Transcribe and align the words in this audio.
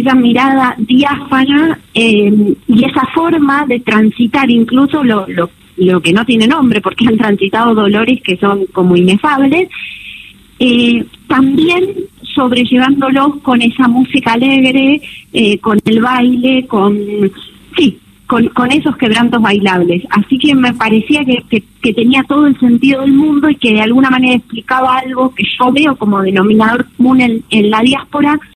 esa 0.00 0.14
mirada 0.14 0.74
diáfana 0.78 1.78
eh, 1.94 2.54
y 2.66 2.84
esa 2.84 3.06
forma 3.14 3.66
de 3.66 3.80
transitar 3.80 4.50
incluso 4.50 5.02
lo, 5.02 5.26
lo, 5.28 5.50
lo 5.76 6.00
que 6.00 6.12
no 6.12 6.24
tiene 6.24 6.46
nombre, 6.46 6.80
porque 6.80 7.06
han 7.06 7.18
transitado 7.18 7.74
dolores 7.74 8.20
que 8.22 8.36
son 8.36 8.66
como 8.72 8.96
inefables, 8.96 9.68
eh, 10.58 11.04
también 11.26 11.94
sobrellevándolos 12.34 13.36
con 13.42 13.60
esa 13.62 13.88
música 13.88 14.32
alegre, 14.32 15.00
eh, 15.32 15.58
con 15.58 15.78
el 15.84 16.00
baile, 16.00 16.66
con, 16.66 16.98
sí, 17.76 17.98
con, 18.26 18.48
con 18.48 18.72
esos 18.72 18.96
quebrantos 18.96 19.40
bailables. 19.40 20.02
Así 20.10 20.38
que 20.38 20.54
me 20.54 20.72
parecía 20.74 21.24
que, 21.24 21.62
que, 21.82 21.92
tenía 21.92 22.22
todo 22.24 22.46
el 22.46 22.58
sentido 22.58 23.02
del 23.02 23.12
mundo 23.12 23.48
y 23.48 23.54
que 23.54 23.74
de 23.74 23.80
alguna 23.80 24.10
manera 24.10 24.34
explicaba 24.34 24.98
algo 24.98 25.34
que 25.34 25.44
yo 25.58 25.70
veo 25.72 25.94
como 25.96 26.20
denominador 26.22 26.86
común 26.96 27.20
en 27.20 27.70
la 27.70 27.80
diáspora, 27.80 28.38